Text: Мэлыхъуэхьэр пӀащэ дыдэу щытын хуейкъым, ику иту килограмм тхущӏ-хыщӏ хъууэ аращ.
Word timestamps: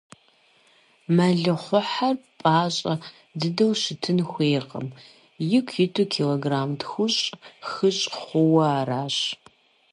Мэлыхъуэхьэр 1.15 2.17
пӀащэ 2.39 2.93
дыдэу 3.39 3.73
щытын 3.81 4.19
хуейкъым, 4.29 4.87
ику 5.57 5.75
иту 5.85 6.03
килограмм 6.13 6.71
тхущӏ-хыщӏ 6.79 8.03
хъууэ 8.21 8.65
аращ. 8.79 9.17